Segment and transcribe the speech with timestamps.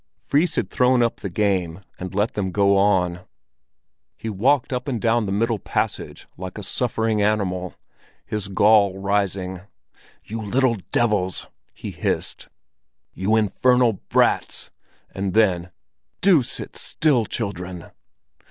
[0.23, 3.19] Fris had thrown up the game, and let them go on.
[4.17, 7.75] He walked up and down the middle passage like a suffering animal,
[8.25, 9.61] his gall rising.
[10.23, 12.47] "You little devils!" he hissed;
[13.13, 14.71] "You infernal brats!"
[15.13, 15.69] And then,
[16.21, 17.91] "Do sit still, children!"